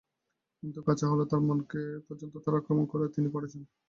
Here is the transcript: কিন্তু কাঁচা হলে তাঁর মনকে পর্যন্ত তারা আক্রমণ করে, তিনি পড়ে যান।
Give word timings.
কিন্তু 0.63 0.79
কাঁচা 0.87 1.05
হলে 1.11 1.23
তাঁর 1.27 1.41
মনকে 1.47 1.77
পর্যন্ত 2.07 2.33
তারা 2.43 2.57
আক্রমণ 2.59 2.85
করে, 2.91 3.05
তিনি 3.15 3.27
পড়ে 3.33 3.47
যান। 3.51 3.63